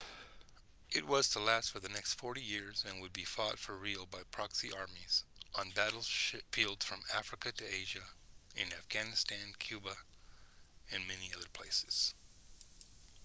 [0.89, 4.07] it was to last for the next 40 years and would be fought for real
[4.07, 8.07] by proxy armies on battlefields from africa to asia
[8.55, 9.95] in afghanistan cuba
[10.89, 12.15] and many other places